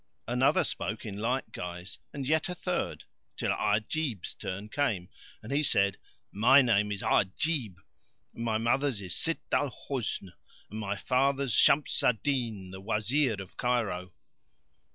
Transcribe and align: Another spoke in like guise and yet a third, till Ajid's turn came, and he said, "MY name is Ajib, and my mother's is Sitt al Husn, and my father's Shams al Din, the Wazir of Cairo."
Another 0.27 0.63
spoke 0.63 1.05
in 1.05 1.19
like 1.19 1.51
guise 1.51 1.99
and 2.11 2.27
yet 2.27 2.49
a 2.49 2.55
third, 2.55 3.03
till 3.37 3.51
Ajid's 3.51 4.33
turn 4.33 4.67
came, 4.67 5.09
and 5.43 5.51
he 5.51 5.61
said, 5.61 5.99
"MY 6.31 6.63
name 6.63 6.91
is 6.91 7.03
Ajib, 7.03 7.75
and 8.33 8.43
my 8.43 8.57
mother's 8.57 8.99
is 8.99 9.15
Sitt 9.15 9.41
al 9.51 9.69
Husn, 9.69 10.29
and 10.71 10.79
my 10.79 10.95
father's 10.97 11.53
Shams 11.53 12.01
al 12.01 12.13
Din, 12.13 12.71
the 12.71 12.81
Wazir 12.81 13.39
of 13.39 13.57
Cairo." 13.57 14.11